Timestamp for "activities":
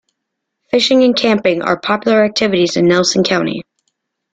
2.25-2.75